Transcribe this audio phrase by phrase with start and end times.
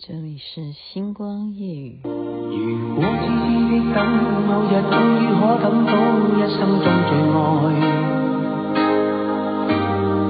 [0.00, 1.98] 这里是星光夜。
[2.04, 3.98] 如果痴痴的等，
[4.46, 5.90] 某日终于可等到
[6.38, 7.42] 一生中最爱，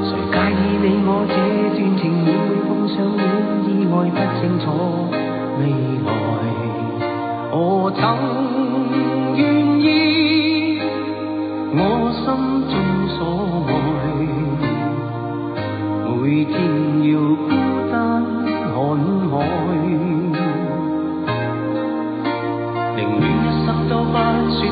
[0.08, 1.36] 谁介意你我这
[1.76, 3.20] 段情会会碰上了
[3.68, 4.64] 意外不清楚
[5.60, 5.60] 未
[6.00, 6.08] 来？
[7.52, 7.52] 何
[7.90, 8.00] 曾
[9.36, 9.38] 愿
[9.82, 9.84] 意
[11.76, 11.78] 我
[12.16, 12.24] 心
[12.72, 12.72] 中
[13.18, 13.20] 所
[13.68, 13.76] 爱，
[16.16, 16.16] 每
[16.46, 16.56] 天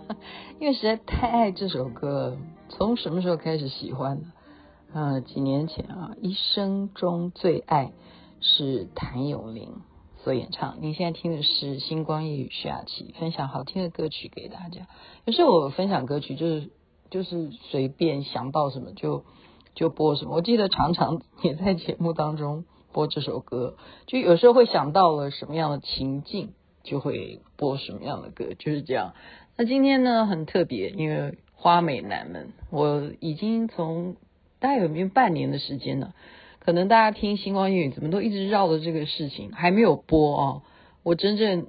[0.60, 2.38] 因为实在太爱这首歌了。
[2.68, 4.32] 从什么时候开始喜欢呢？
[4.94, 7.92] 呃，几年前啊，一生中最爱
[8.40, 9.70] 是谭咏麟
[10.22, 10.76] 所演唱。
[10.80, 14.86] 您现在听的是《星光夜雨》徐雅琪分享好听的歌曲给大家。
[15.24, 16.70] 有时候我分享歌曲就是
[17.10, 19.24] 就是随便想到什么就
[19.74, 20.34] 就播什么。
[20.34, 26.52] 我记得常常也在节目当中播这首歌，就有时候会想到了什么样的情境，
[26.82, 29.14] 就会播什么样的歌，就是这样。
[29.56, 31.38] 那今天呢，很特别，因为。
[31.54, 34.16] 花美男们，我已经从
[34.58, 36.12] 大概有没有半年的时间了，
[36.58, 40.62] 可能大家听星光夜语怎么都一直绕着这个事情还没有播哦。
[41.04, 41.68] 我真正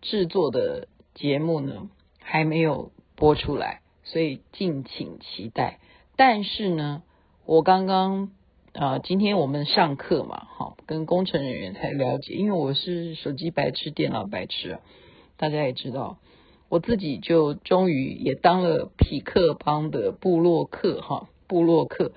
[0.00, 1.90] 制作的节目呢
[2.20, 5.78] 还没有播出来，所以敬请期待。
[6.16, 7.02] 但是呢，
[7.44, 8.30] 我刚刚
[8.72, 14.78] 啊、呃，今天我们上课嘛，好，跟工程人员才了解，因为我是手机白痴、电脑白痴，
[15.36, 16.16] 大家也知道。
[16.74, 22.10] 我自己就终于也当了匹克邦的部落客哈，部落客。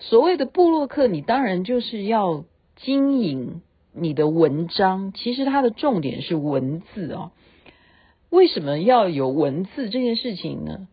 [0.00, 2.44] 所谓的部落客，你当然就是要
[2.76, 3.62] 经营
[3.94, 5.14] 你的文章。
[5.14, 7.32] 其实它的重点是文字啊。
[8.28, 10.88] 为什么要有文字这件事情呢？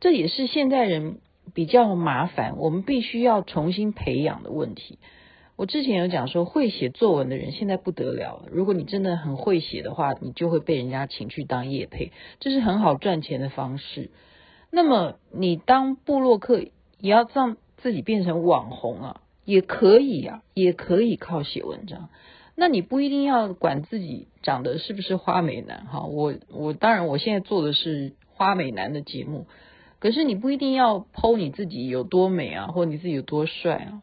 [0.00, 1.18] 这也是现代人
[1.54, 4.98] 比较麻烦，我们必须要重新培养的问题。
[5.56, 8.42] 我之前有讲说，会写作文的人现在不得了。
[8.50, 12.10] 如果你真的很会写的话，你就会被人家请去当业配，
[12.40, 14.10] 这是很好赚钱的方式。
[14.70, 16.58] 那么你当部落客，
[16.98, 22.08] 也要让自己变成网红啊，也可以啊，也可以靠写文章。
[22.56, 26.00] 那你不一定要管自己长得是不是花美男哈。
[26.06, 29.46] 我我当然我现在做的是花美男的节目，
[30.00, 34.02] 可是你不一定要 po 你自己有多美啊，或你自己有多帅啊。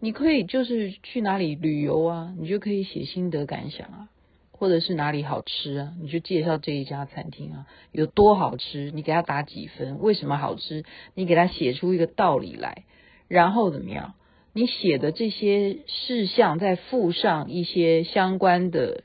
[0.00, 4.08] 你可以就是去哪里旅游啊，你就可以写心得感想啊，
[4.52, 12.84] 或者是哪里好吃啊，你就介绍这一家餐厅啊，有多好吃，你给他打几分，为什么好吃，你给他写出一个道理来，
[13.26, 14.14] 然后怎么样？
[14.52, 19.02] 你写的这些事项再附上一些相关的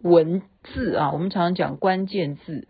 [0.00, 2.68] 文字啊，我们常常讲关键字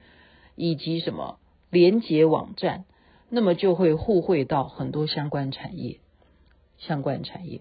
[0.54, 1.38] 以及什么
[1.70, 2.84] 连接网站，
[3.28, 5.98] 那么就会互惠到很多相关产业。
[6.80, 7.60] 相关产业，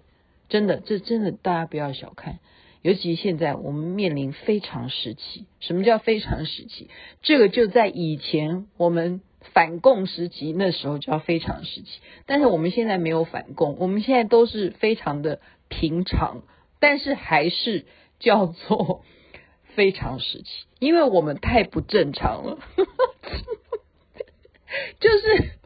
[0.50, 2.40] 真的，这真的大家不要小看，
[2.82, 5.46] 尤其现在我们面临非常时期。
[5.60, 6.90] 什么叫非常时期？
[7.22, 9.22] 这个就在以前我们
[9.54, 16.42] 反共时期那时候叫非常时期，但是我们现在没有反共，我们现在都是非常的平常，
[16.80, 17.86] 但是还是
[18.20, 19.04] 叫做
[19.76, 22.58] 非常时期，因为我们太不正常了，
[25.00, 25.59] 就是。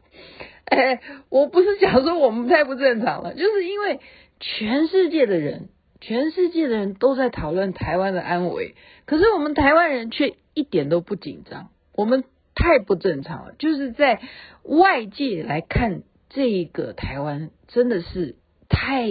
[1.30, 4.00] 我不是讲说我们太不正常了，就是因为
[4.40, 5.68] 全世界的人，
[6.00, 8.74] 全世界的人都在讨论台湾的安危，
[9.06, 12.24] 可是我们台湾人却一点都不紧张，我们
[12.54, 13.54] 太不正常了。
[13.58, 14.20] 就是在
[14.62, 18.36] 外界来看，这个台湾真的是
[18.68, 19.08] 太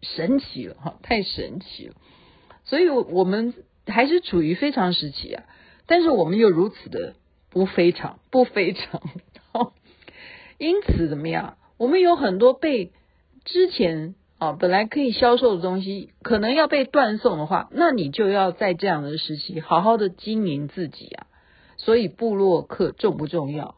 [0.00, 1.94] 神奇了哈，太神奇了。
[2.64, 3.54] 所以，我我们
[3.86, 5.44] 还是处于非常时期啊，
[5.86, 7.14] 但是我们又如此的
[7.50, 9.02] 不非常，不非常。
[10.62, 11.56] 因此，怎么样？
[11.76, 12.92] 我们有很多被
[13.44, 21.26] 之前啊本来可以销售的东西，可能要被断送的话，那你就要在这样的时期好好的经营自己啊。
[21.78, 23.74] 所以部落客重不重要？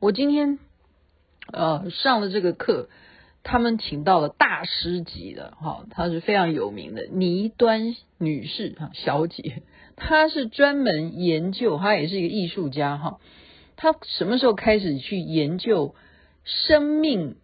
[0.00, 0.58] 我今天
[1.52, 2.88] 呃上了这个课，
[3.44, 9.62] 他们请到了大师级的哈，她是非常有名的倪端女士哈小姐，
[9.94, 13.20] 她是专门研究，她也是一个艺术家哈。
[13.76, 15.94] 她什么时候开始去研究
[16.46, 17.36] 生命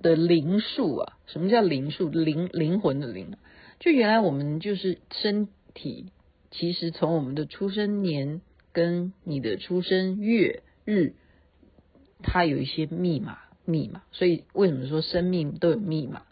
[0.00, 1.18] 的灵数啊？
[1.26, 2.08] 什么叫灵数？
[2.08, 3.36] 灵灵魂的灵，
[3.80, 6.12] 就原来我们就是身体，
[6.52, 8.40] 其实从我们的出生年。
[8.72, 11.14] 跟你的出生月日，
[12.22, 14.02] 它有一些密码，密码。
[14.12, 16.22] 所以为什么说生命都有密码？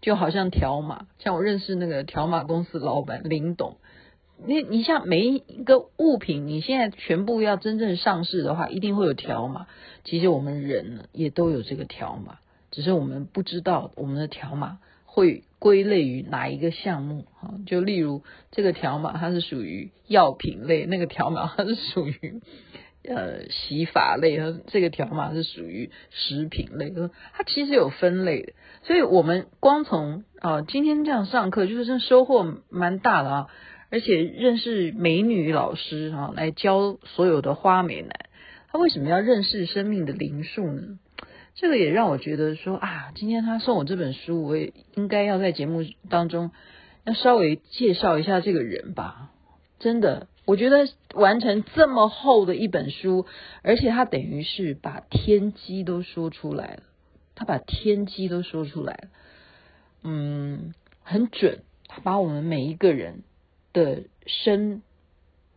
[0.00, 3.76] 就好像条码，像我认识那个条码公司老板林董，
[4.46, 9.66] 你你像每一个物品，你现在全部要真正上市的话，一定会有条码。
[10.04, 12.38] 其实我们人呢，也都有这个条码，
[12.70, 15.44] 只是我们不知道我们的条码会。
[15.64, 17.24] 归类于哪一个项目？
[17.40, 22.42] 哈，就例如这个条码，它是属于药品类；那个条码它是属于
[23.02, 26.92] 呃洗发类；和这个条码是属于食品类。
[27.32, 28.52] 它其实有分类的，
[28.82, 33.46] 所以我们光从啊今天这样上课，就是真收获蛮大的啊！
[33.94, 38.10] 而且认识美女老师啊，来教所有的花美男，
[38.66, 40.98] 他为什么要认识生命的灵数呢？
[41.54, 46.50] 这个也让我觉得说啊，今天他送我这本书，我也应该要在节目当中
[47.04, 49.30] 要稍微介绍一下这个人吧。
[49.78, 53.26] 真的，我觉得完成这么厚的一本书，
[53.62, 56.82] 而且他等于是把天机都说出来了，
[57.36, 59.08] 他把天机都说出来了，
[60.02, 60.74] 嗯，
[61.04, 61.60] 很准。
[61.86, 63.22] 他把我们每一个人
[63.74, 64.80] 的生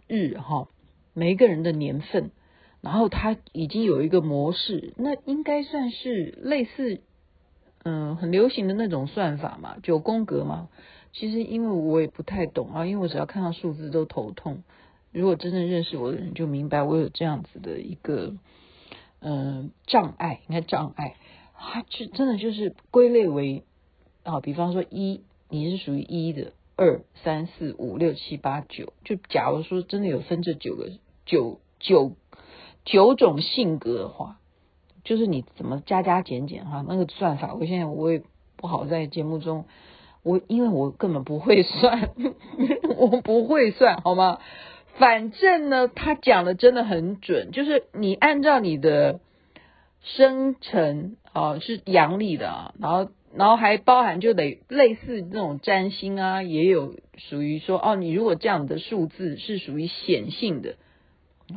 [0.09, 0.67] 日哈，
[1.13, 2.31] 每一个人的年份。
[2.79, 7.01] 然后他已经有一个模式，那应该算是类似，
[7.83, 10.69] 嗯，很流行的那种算法嘛，九宫格嘛。
[11.11, 14.63] 其实因为我也不太懂啊，因为我只要看到数字都头痛。
[15.11, 18.35] 如果真正认识我的人就明白我有这样子的一个，
[19.21, 21.15] 嗯，障碍，应该障碍。
[21.55, 23.63] 它就真的就是归类为
[24.23, 28.93] 啊，比方说一，你是属于一的，二、三、四、五、六、七、八、九。
[29.03, 30.91] 就假如说真的有分这九个
[31.25, 32.13] 九九。
[32.89, 34.37] 九种性格的话，
[35.03, 38.23] 就是你怎么加加减减哈，那个算法，我现在我也
[38.55, 39.65] 不好在节目中，
[40.23, 42.11] 我因为我根本不会算，
[42.95, 44.39] 我不会算，好吗？
[44.95, 49.19] 反正呢，他讲的真的很准，就是你按照你的
[50.01, 60.75] 生辰啊是阳历的啊，然后然后还包含就得类似这种占星啊，也有属于说哦，你如果这样的数字是属于显性的。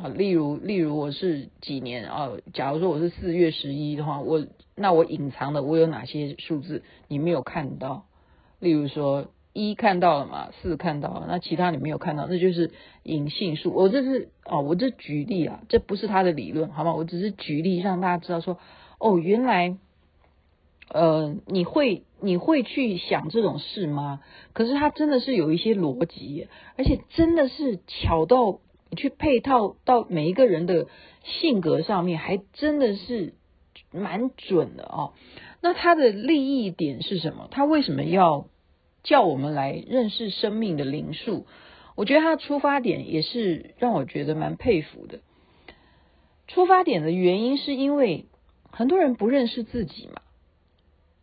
[0.01, 2.31] 啊，例如，例如我是几年啊？
[2.53, 8.05] 假如说我是四月十一的话，我那我隐藏的我有哪些数字你没有看到？
[8.59, 12.71] 例如说一看到了嘛，四看到了，那其他你没有看到，那就是
[13.03, 13.73] 隐性数。
[13.73, 16.93] 我这是哦，我这举例啊，这不是他的理论，好吗？
[16.93, 18.59] 我只是举例让大家知道说，
[18.97, 19.75] 哦，原来
[20.93, 24.21] 呃，你会你会去想这种事吗？
[24.53, 26.47] 可是它真的是有一些逻辑，
[26.77, 28.59] 而且真的是巧到。
[28.93, 30.87] 你去配套到每一个人的
[31.23, 33.35] 性格上面，还真的是
[33.89, 35.13] 蛮准的哦。
[35.61, 37.47] 那他的利益点是什么？
[37.51, 38.47] 他为什么要
[39.01, 41.45] 叫我们来认识生命的灵数？
[41.95, 45.21] 我觉得他的出发点也是让我觉得蛮佩服的。
[46.49, 48.25] 出发点的原因是因为
[48.71, 50.20] 很多人不认识自己嘛，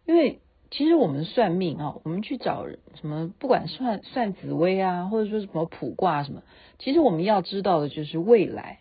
[0.08, 0.40] 因为。
[0.70, 6.42] 其实我们算命啊，我们去找什么，不管算算紫微啊，或者说什么卜卦什么，
[6.78, 8.80] 其实我们要知道的就是未来。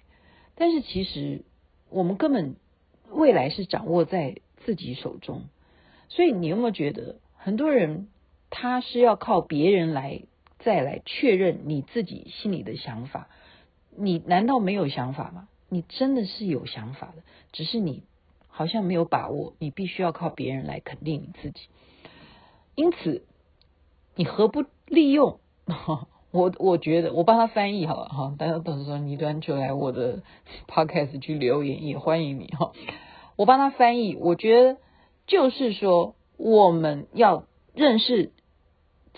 [0.56, 1.46] 但是其实
[1.90, 2.58] 我们根本
[3.10, 5.44] 未来是掌握在自己手中。
[6.10, 8.10] 所以你有没有觉得，很多人
[8.50, 10.24] 他是要靠别人来
[10.60, 13.30] 再来确认你自己心里的想法？
[13.96, 15.48] 你难道没有想法吗？
[15.70, 18.04] 你真的是有想法的，只是你。
[18.58, 21.68] 好像没有把握，你必须要靠别人来肯定你自己。
[22.74, 23.24] 因此，
[24.16, 25.40] 你何不利用？
[26.32, 30.24] 我我觉得我帮他翻译好了哈，大家到时候倪端就来我的
[30.68, 32.72] podcast 去留言，也欢迎你哈。
[33.36, 34.78] 我帮他翻译，我觉得
[35.28, 37.44] 就是说，我们要
[37.76, 38.32] 认识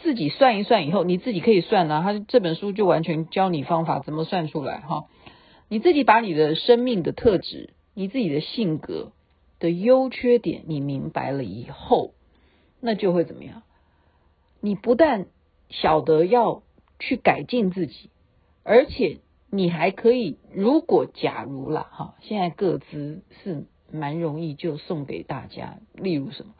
[0.04, 2.02] 自己，算一算以后，你自己可以算啊。
[2.02, 5.06] 他这本书就完全教你方法怎么算出来哈。
[5.70, 9.14] 你自己把你的生命的特质，你自己的性格。
[9.60, 12.14] 的优缺点你明白了以后，
[12.80, 13.64] 那就会怎么样？
[14.62, 15.28] 你不但
[15.70, 16.64] 晓得要
[17.00, 18.10] 去改进自己，
[18.64, 25.80] 而且你还可以，如果假如啦哈，现在个资是蛮容易就送给大家。
[25.94, 26.54] 例如什么？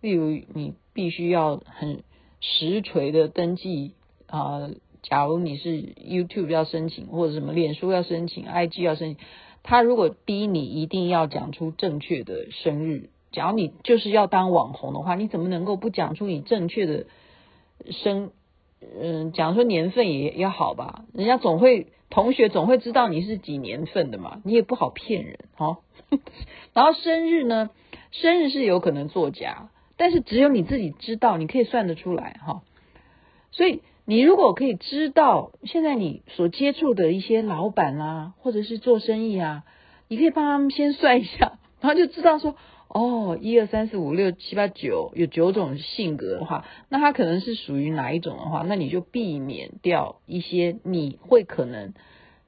[0.00, 2.02] 例如你必须要很
[2.40, 3.94] 实锤的登记
[4.26, 4.70] 啊、
[5.02, 9.24] 假如你是 YouTube 要申请，或者什么脸书要申请，IG 要申请，
[9.66, 17.06] 他如果逼你一定要讲出正确的生日，假如你就是要当网红的话，你怎么能够不讲出你正确的
[17.90, 18.30] 生？
[19.00, 25.78] 嗯，讲说年份也也好吧，人家总会同学总会知道你是几年份的嘛，你也不好骗人哈。
[26.74, 27.70] 然后生日呢，
[28.12, 32.62] 生日是有可能作假，但是只有你自己知道，你可以算得出来哈。
[33.50, 39.64] 所以你如果可以知道现在你所接触的一些老板啊，或者是做生意啊，
[40.08, 42.56] 你可以帮他们先算一下，然后就知道说。
[42.88, 51.92] 哦，一二三四五六七八九，有九种性格的话，那他可能是属于哪一种的话，那你就避免掉一些你会可能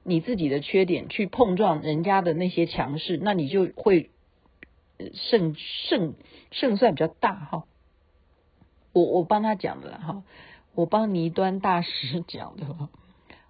[0.01, 4.09] 你自己的缺点去碰撞人家的那些强势，那你就会
[5.13, 6.15] 胜胜
[6.51, 7.65] 胜算比较大哈。
[8.93, 10.23] 我我帮他讲的哈，
[10.75, 12.89] 我帮倪端大师讲的，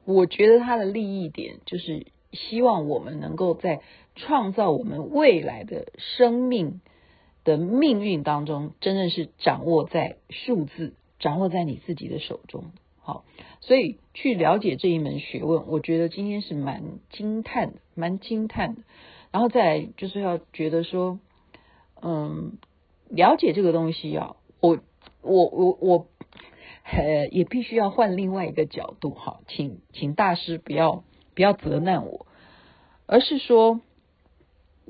[0.05, 2.07] 我觉得他的利益点就是。
[2.31, 3.81] 希望我们能够在
[4.15, 6.79] 创造我们未来的生命
[7.43, 12.65] 的命运当中，真的是掌握在数字，掌握在你自己的手中。
[12.99, 13.25] 好，
[13.61, 18.83] 所以去了解这一门学问，我觉得今天是蛮惊叹的，蛮惊叹的。
[19.31, 21.17] 然后再来就是要觉得说，
[21.99, 22.59] 嗯，
[23.09, 24.77] 了解这个东西啊，我
[25.23, 26.07] 我我我，
[26.91, 29.11] 呃，也必须要换另外一个角度。
[29.11, 31.03] 哈，请请大师不要。
[31.35, 32.27] 不要责难我，
[33.05, 33.79] 而是说，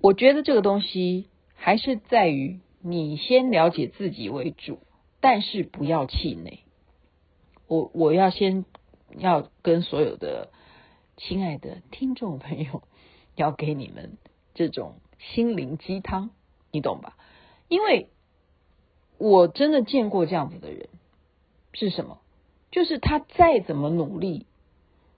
[0.02, 4.80] 我觉得这个东西还是在于你先了解自己为主，
[5.20, 6.64] 但是不要气馁。
[7.68, 8.66] 我我要先
[9.16, 10.50] 要跟所有的
[11.18, 12.82] 亲爱的听众朋友，
[13.36, 14.18] 要给你们
[14.56, 16.32] 这种心灵鸡汤，
[16.72, 17.16] 你懂吧？
[17.68, 18.10] 因为
[19.20, 20.90] 我真的见过这样子的人，
[21.74, 22.20] 是什么？
[22.72, 24.46] 就是他再怎么努力，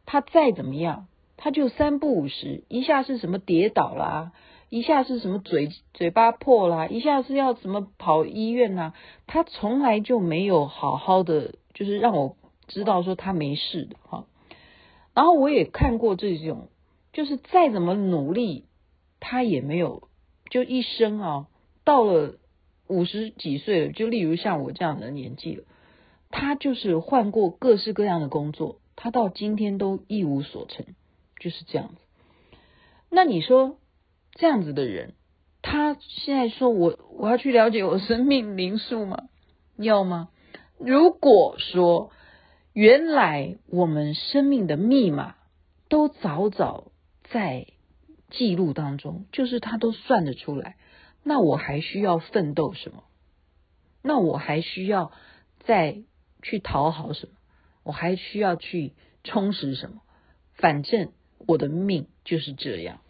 [0.05, 1.08] 他再怎么样。
[1.43, 4.31] 他就三不五时，一下是什么跌倒啦，
[4.70, 8.93] 一下是什么嘴嘴巴破啦，一下是要什么跑医院呐，
[9.25, 14.27] 他从来就没有好好的，就是让我知道说他没事的哈。
[15.15, 16.67] 然后我也看过这种，
[17.12, 18.65] 就是再怎么努力，
[19.20, 20.10] 他也没有，
[20.51, 21.48] 就一生啊，
[21.84, 22.36] 到了
[22.88, 25.63] 五十几岁了，就例如像我这样的年纪了，
[26.32, 30.86] 他就是换过各式各样的工作，他到今天都一无所成。
[31.40, 31.96] 就是这样子，
[33.10, 33.80] 那你说
[34.34, 35.16] 这样子的人，
[35.64, 39.24] 他现在说我我要去了解我生命灵数吗？
[39.76, 40.30] 要吗？
[40.78, 42.12] 如果说
[42.74, 45.34] 原来我们生命的密码
[45.90, 46.92] 都早早
[47.32, 47.66] 在
[48.30, 50.76] 记录当中，就是他都算得出来，
[51.24, 53.04] 那我还需要奋斗什么？
[54.04, 55.12] 那我还需要
[55.64, 56.04] 在
[56.41, 57.33] 去讨好什么？
[57.83, 58.93] 我还需要去
[59.24, 60.01] 充实什么？
[60.53, 61.12] 反正。
[61.48, 63.01] 我的命就是这样，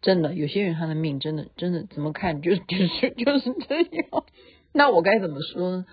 [0.00, 4.24] 真的，有些人他的命真的真的怎么看就就是 就是这样，
[4.72, 5.86] 那我该怎么说呢？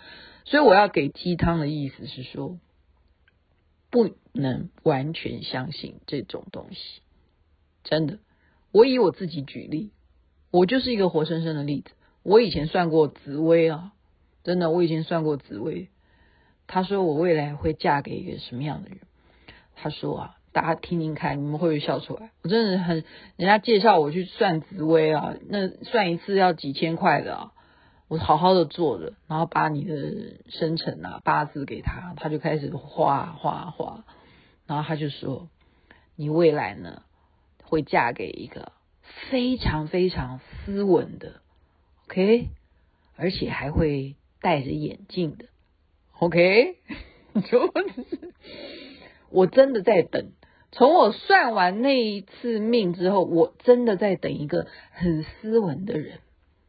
[0.46, 2.60] 所以我要给鸡汤的意思是说，
[3.90, 7.02] 不能完全相信这种东西，
[7.84, 8.20] 真的。
[8.72, 9.90] 我以我自己举例，
[10.52, 11.90] 我就是一个活生生的例子。
[12.22, 13.94] 我以前算过紫微啊，
[14.44, 15.90] 真的，我以前算过紫薇，
[16.68, 19.00] 他说我未来会嫁给一个什么样的人？
[19.76, 20.38] 他说啊。
[20.54, 22.32] 大家听听看，你们会不会笑出来？
[22.42, 23.06] 我真的很，
[23.38, 27.54] 人家介绍我去算紫薇啊，那算一次要几千块的啊。
[28.10, 29.96] 我好好的坐着，然后把你的
[30.50, 34.04] 生辰啊八字给他，他就开始画画画，
[34.68, 35.48] 然后他就说，
[36.18, 37.04] 你未来呢
[37.64, 38.74] 会嫁给一个
[39.30, 41.36] 非常非常斯文的
[42.10, 42.50] ，OK，
[43.16, 45.46] 而且还会戴着眼镜的
[46.20, 46.76] ，OK，
[47.50, 48.34] 就是
[49.30, 50.32] 我真的在等。
[50.74, 56.20] 从我算完那一次命之后，我真的在等一个很斯文的人，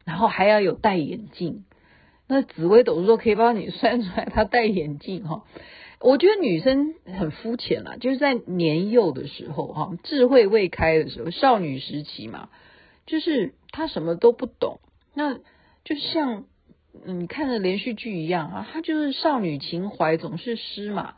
[0.05, 1.63] 然后还要有戴眼镜。
[2.27, 5.43] 那紫薇斗数说可以帮你算出来他戴眼镜哈。
[5.99, 12.49] 我觉得女生很肤浅啦，就是在年幼的时候哈，智慧未开的时候，少女时期嘛，
[13.05, 14.81] 就是她什么都不懂，
[15.13, 15.35] 那
[15.85, 16.43] 就像
[17.05, 21.15] 你看的连续剧一样啊，她就是少女情怀总是诗嘛。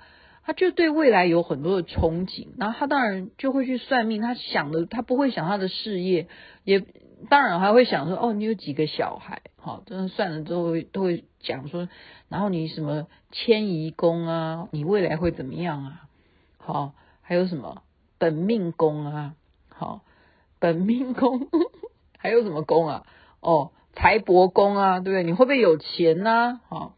[0.47, 4.21] 他就对未来有很多的憧憬，然后他当然就会去算命。
[4.21, 6.27] 他想的，他不会想他的事业，
[6.63, 6.85] 也
[7.31, 9.41] 当然还会想说，哦，你有几个小孩？
[9.57, 11.89] 好，真的算了之后都会讲说，
[12.29, 16.01] 然后你什么迁移宫啊，你未来会怎么样啊？
[16.59, 17.81] 好，还有什么
[18.19, 19.33] 本命宫啊？
[19.69, 20.01] 好，
[20.59, 21.47] 本命宫
[22.19, 23.07] 还有什么宫啊？
[23.39, 25.23] 哦，财帛宫啊，对不对？
[25.23, 26.61] 你会不会有钱呢、啊？
[26.69, 26.93] 哈、哦，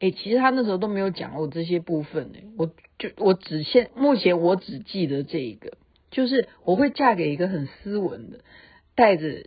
[0.00, 2.38] 哎，其实他那时候都没有讲过这些部分呢。
[2.58, 2.66] 我
[2.98, 5.74] 就我只现目前我只记得这一个，
[6.10, 8.40] 就是我会嫁给一个很斯文的，
[8.94, 9.44] 戴着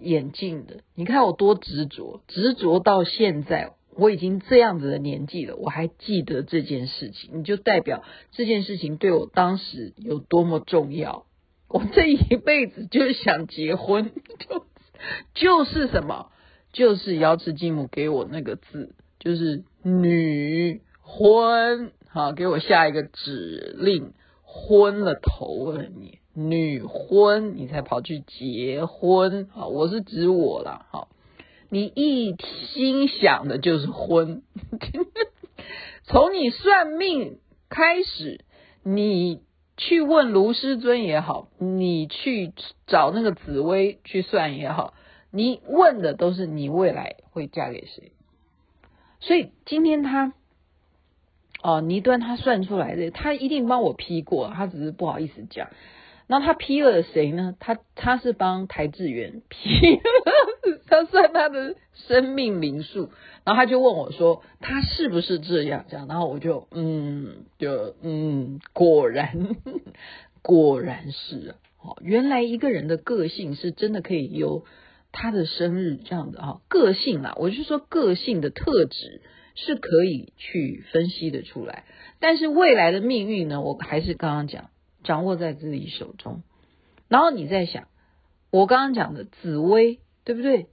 [0.00, 0.80] 眼镜的。
[0.94, 3.72] 你看我多执着，执着到现在。
[3.96, 11.26] 我已经这样子的年纪了，我还记得这件事情，你就代表这件事情对我当时有多么重要。
[11.68, 14.10] 我这一辈子就是想结婚，
[14.40, 14.66] 就
[15.34, 16.30] 就是什么，
[16.72, 31.08] 就是瑶池金母给我那个字，就是女婚，好，给我下一个指令，昏了头了你，女婚，你才跑去结婚，好，我是指我了，好。
[31.70, 32.36] 你一
[32.72, 34.42] 心想的就是婚，
[36.04, 38.44] 从你算命开始，
[38.84, 39.40] 你
[39.76, 42.52] 去问卢师尊也好，你去
[42.86, 44.94] 找那个紫薇去算也好，
[45.30, 48.12] 你问的都是你未来会嫁给谁。
[49.20, 50.32] 所以今天他，
[51.62, 55.68] 哦，倪端他算出来的，他一定帮我批过，他只是不好意思讲。
[56.26, 57.54] 那他批了谁呢？
[57.58, 60.00] 他他是帮台志远批，
[60.86, 63.10] 他算他的生命灵数，
[63.44, 66.06] 然后他就问我说，他是不是这样这样？
[66.08, 69.56] 然后我就嗯，就嗯，果然
[70.42, 74.64] 果然是啊，好，原来一个人的个性是真的可以由
[75.12, 79.20] 他的生日这样的啊，个性啊，我就说个性的特质
[79.54, 81.84] 是可以去分析的出来，
[82.20, 84.70] 但是未来的命运呢，我还是刚刚讲。
[85.02, 86.42] 掌握在自己手中，
[87.08, 87.88] 然后你在想，
[88.50, 90.68] 我刚刚讲的紫薇，对不对？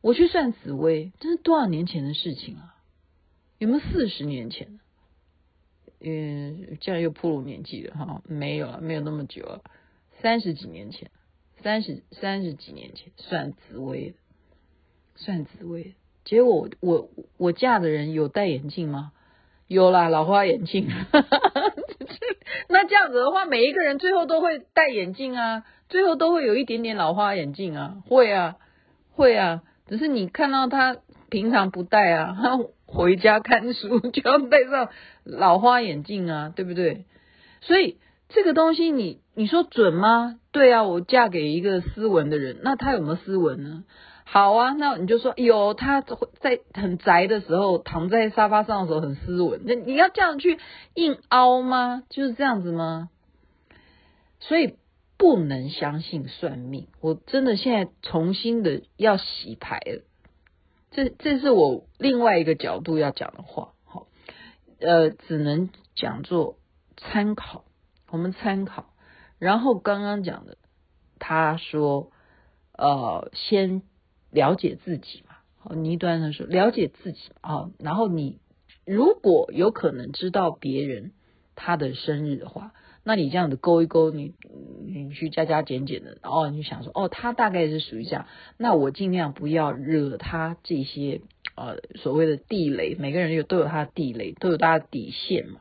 [0.00, 2.76] 我去算紫薇，这是多少年前的事情啊？
[3.58, 4.78] 有没有四十年前？
[6.00, 9.62] 嗯，这样又暴露年纪了哈，没有了，没有那么久了，
[10.22, 11.10] 三十几年前，
[11.60, 14.14] 三十三十几年前算紫薇，
[15.16, 19.10] 算紫薇，结果我我我嫁的人有戴眼镜吗？
[19.66, 20.88] 有啦，老花眼镜。
[22.70, 28.56] 那这样子的话，每一个人最后都会戴眼镜啊，最后都会有一点点老花眼镜啊，会啊，
[29.10, 29.64] 会啊。
[29.88, 30.96] 只是你看到他
[31.30, 34.88] 平常不戴啊， 他回家看书 就要戴上
[35.24, 37.04] 老花眼镜啊，对不对？
[37.60, 37.98] 所以
[38.28, 40.38] 这个东西你你说准吗？
[40.52, 43.84] 对啊，我嫁给一个斯文的人，那他有没有斯文呢？
[44.24, 49.62] 好啊，那你就说，有他在很宅的时候，躺在沙发上的时候很斯文。
[49.64, 50.58] 那你要这样去
[50.94, 52.02] 硬凹吗？
[52.10, 53.08] 就是这样子吗？
[54.40, 54.76] 所以
[55.18, 56.88] 不能相信算命。
[57.00, 60.02] 我真的现在重新的要洗牌了。
[60.90, 63.74] 这这是我另外一个角度要讲的话。
[63.84, 64.06] 好，
[64.80, 66.56] 呃，只能讲做
[66.96, 67.64] 参考。
[68.08, 68.94] 我们参考。
[69.38, 70.56] 然后刚刚讲的，
[71.18, 72.10] 他说，
[72.72, 73.82] 呃，先。
[74.30, 78.40] 了解自己嘛，好，倪端他说了解自己啊，然后你
[78.84, 81.12] 如果有可能知道别人
[81.54, 84.34] 他的生日的话，那你这样子勾一勾，你
[85.08, 91.20] 你去加加减减的，哦，你就想说哦，他大概是属于这样，那我尽量不要惹他这些
[91.56, 95.60] 呃所谓的地雷，每个人有都有他的地雷，都有他的底线嘛，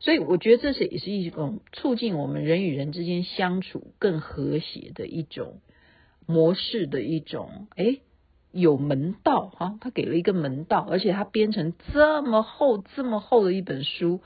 [0.00, 5.60] 所以我觉得这是也是一种促进我们人与人之间相处更和谐的一种。
[6.30, 8.02] 模式的一种，诶，
[8.52, 14.20] 有门道哈，他给了一个门道，而且他编成这么厚、这么厚的一本书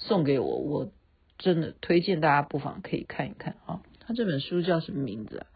[0.00, 0.90] 送给我，我
[1.38, 3.82] 真的推荐大家不妨可以看一看啊。
[4.06, 5.46] 他这本书叫什么名字啊？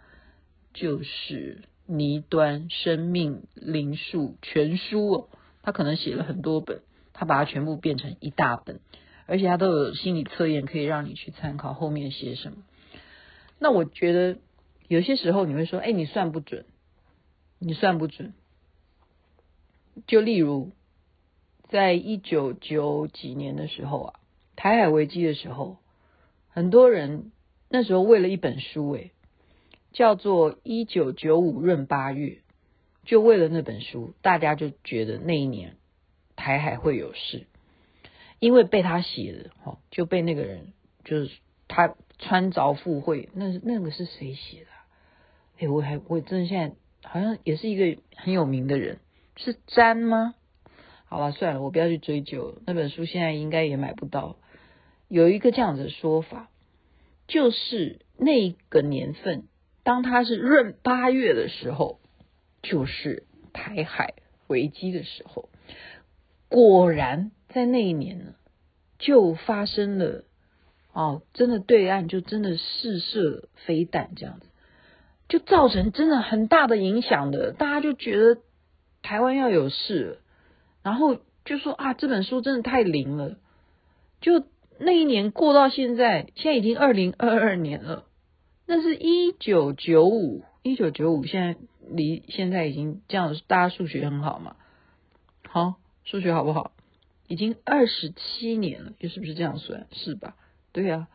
[0.75, 5.29] 就是《倪端生命灵数全书》哦。
[5.63, 6.83] 他可能写了很多本，
[7.13, 8.81] 他把它全部变成一大本，
[9.27, 12.59] 而且他都有心理测验可以让你去参考后面写什么。
[13.59, 14.39] 那我觉得。
[14.89, 16.65] 有些时候你会说，哎，你算不准，
[17.59, 18.33] 你算不准。
[20.07, 20.73] 就例如，
[21.69, 24.21] 在一九九几年的时候啊，
[24.57, 25.77] 台海危机的时候，
[26.49, 27.33] 很多人
[27.69, 29.11] 那时候为了一本书，哎，
[29.93, 32.29] 叫做《一九九五闰八月》，
[33.05, 35.77] 就为了那本书，大家就觉得那一年
[36.37, 37.47] 台海会有事，
[38.39, 40.73] 因为被他写的，哈，就被那个人，
[41.05, 41.31] 就是
[41.67, 44.67] 他穿凿附会，那那个是谁写的？
[45.61, 46.77] 哎，我还我真的现在
[47.09, 48.99] 好像也是一个很有名的人，
[49.37, 50.35] 是詹吗？
[51.07, 52.59] 好了，算了，我不要去追究。
[52.67, 54.37] 那本书现在应该也买不到。
[55.09, 56.51] 有一个这样子的说法，
[57.29, 59.45] 就是那个年份，
[59.85, 62.01] 当他是闰八月的时候，
[62.63, 64.15] 就是台海
[64.49, 65.49] 危机的时候。
[66.49, 68.35] 果然在那一年呢，
[68.99, 70.25] 就发生了
[70.93, 74.47] 哦，真的对岸就真的试射飞弹这样子。
[75.29, 77.53] 就造成真的很大的影响的。
[77.53, 78.41] 大家就觉得
[79.03, 80.21] 台湾要有事，
[80.83, 83.37] 然后就说啊，这本书真的太灵了。
[84.23, 84.43] 就
[84.79, 88.05] 那一年过到现在，现在已经二零二二年了，
[88.67, 91.61] 那是一九九五，一九九五，现在
[91.91, 94.57] 离现在已经这样，大家数学很好嘛？
[95.49, 96.73] 好，数学好不好？
[97.27, 99.87] 已经二十七年了，就是不是这样算？
[99.93, 100.37] 是吧？
[100.73, 101.09] 对啊，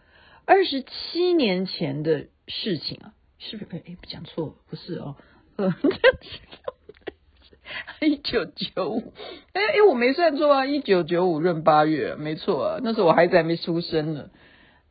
[0.45, 3.77] 二十七年前的事情啊，是不是？
[3.77, 5.15] 哎，讲错了，不是哦，
[8.01, 9.13] 一九九五，
[9.53, 14.29] 哎哎，我没算错啊，一九九五闰八月，没错啊，那时候我孩子还没出生呢。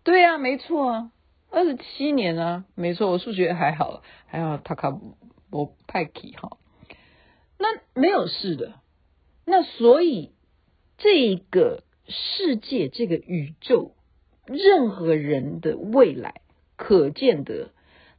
[0.04, 1.10] 对啊，没错啊，
[1.50, 4.98] 二十七年啊，没错，我数学还好，还好塔卡
[5.50, 6.56] 我派克哈，
[7.58, 8.74] 那没有事的，
[9.44, 10.32] 那所以。
[10.98, 13.90] 这个世界，这个宇宙，
[14.46, 16.42] 任何人的未来，
[16.76, 17.70] 可见得，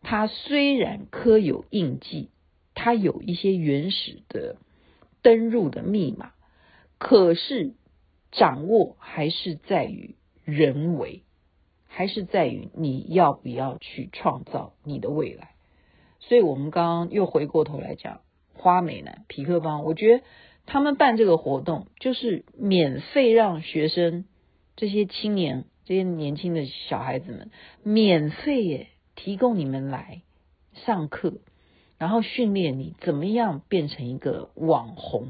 [0.02, 2.30] 它虽然刻有印记，
[2.84, 4.58] 它有一些原始的
[5.22, 6.34] 登入的密码，
[6.98, 7.76] 可是
[8.34, 11.24] 掌握还是在于人为，
[11.88, 15.52] 还是在于你要不要去创造你的未来。
[16.20, 18.20] 所以，我们刚刚又回过头来讲
[18.54, 20.24] 花美男皮克邦，我觉得。
[20.66, 24.24] 他们办这个活动，就是免费让学生
[24.78, 27.52] 这些青年、这些年轻的小孩子们
[27.84, 30.22] 免费耶，提供你们来
[30.74, 31.34] 上课，
[32.04, 35.30] 然后训练你怎么样变成一个网红，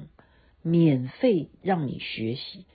[0.63, 2.65] 免费让你学习。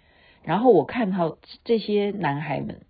[0.44, 2.82] 然后我看到这些男孩们，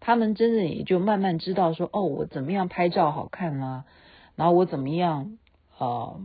[0.00, 3.84] 他们真的也就慢慢知道说，哦，我怎么样拍照好看啦，
[4.34, 5.36] 然后我怎么样
[5.76, 6.18] 呃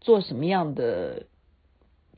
[0.00, 1.26] 做什么样的。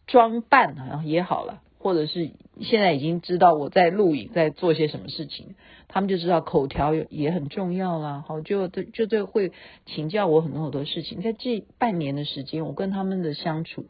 [0.08, 5.54] 装扮啊也好了，或者是现在已经知道我在录影，在做些什么事情，
[5.88, 8.24] 他们就知道口条也很重要啦。
[8.26, 9.52] 好，就就就会
[9.84, 11.20] 请教我很多很多事情。
[11.20, 13.86] 在这半年的时间，我跟他们的相处，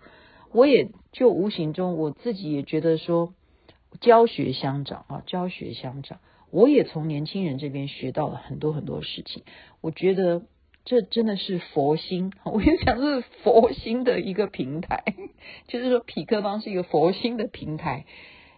[0.52, 3.32] 我也就无形中我自己也觉得说，
[4.00, 6.20] 教学相长啊，教学相长，
[6.50, 9.42] 我也从年轻人这边学到了很多很多事情。
[9.80, 10.42] 我觉得。
[10.86, 15.02] 这真的是佛心， 我也想是佛心的一个平台，
[15.66, 18.04] 就是说匹克邦是一个佛心的平台，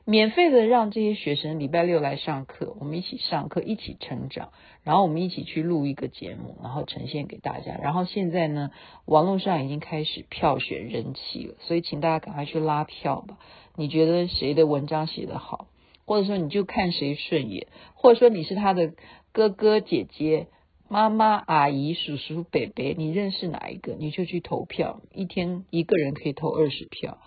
[0.05, 4.51] 免费的让这些学生礼拜六来上课，我们一起上课，一起成长，
[4.85, 7.79] 然后我们一起去录一个节目，然后呈现给大家。
[7.83, 8.73] 然后现在呢，
[9.07, 13.39] 网络上已经开始票选人气了，所以请大家赶快去拉票吧。
[13.75, 15.67] 你觉得谁的文章写得好，
[16.05, 18.93] 或者说你就看谁顺眼，或者说你是他的
[19.33, 20.49] 哥哥姐姐。
[20.89, 25.01] 妈妈、阿姨、叔叔、伯伯，你认识哪一个，你就去投票。
[25.13, 27.19] 一天一个人可以投二十票，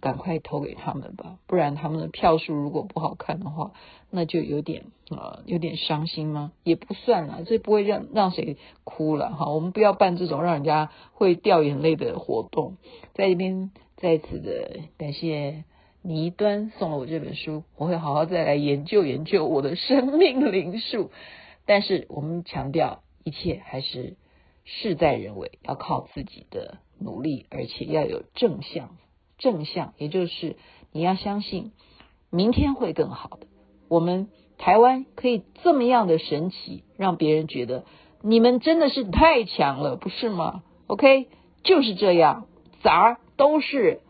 [0.00, 3.72] 赶快投给他们吧，不然他们的票数如果不好看的话，
[4.10, 6.52] 那就有点呃有点伤心吗？
[6.64, 9.50] 也不算了，这不会让让谁哭了哈。
[9.50, 12.78] 我们不要办这种让人家会掉眼泪的活动。
[13.12, 15.64] 在这边再次的感谢
[16.00, 21.10] 倪端送了我这本书，我会好好再来研究研究我的生命灵数。
[21.66, 24.16] 但是我们强调，一切还是
[24.64, 28.96] 事在人为，要靠自己的努力，而且要有正向。
[29.38, 30.56] 正向，也就是
[30.92, 31.72] 你要相信
[32.30, 33.46] 明天会更好的。
[33.88, 37.84] 我们台湾可以这么样的神奇，让别人觉得
[38.22, 41.28] 你们真的是太强了，不是吗？OK，
[41.62, 42.46] 就是这样，
[42.82, 44.00] 咱都是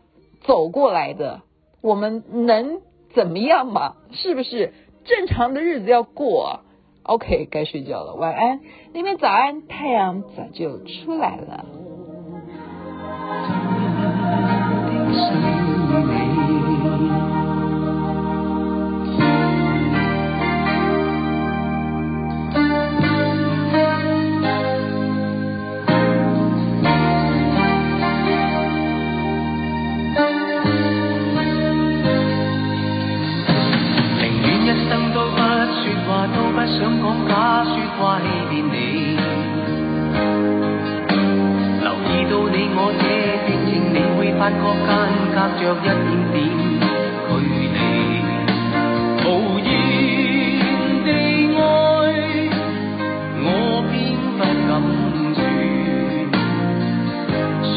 [0.41, 1.41] 走过来的，
[1.81, 2.81] 我们能
[3.13, 3.95] 怎么样嘛？
[4.11, 4.73] 是不是？
[5.05, 6.61] 正常的日子要过。
[7.05, 8.59] OK，该睡觉了，晚安。
[8.93, 11.65] 那边早安，太阳早就出来了。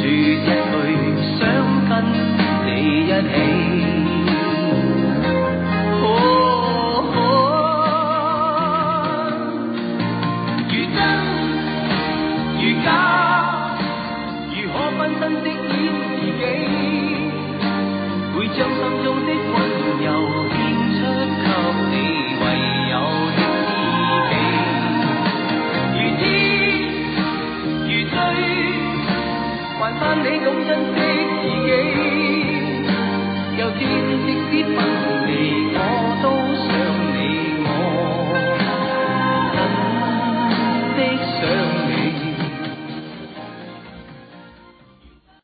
[0.09, 1.45] 说一句想
[1.89, 1.93] 跟
[2.65, 3.98] 你一起。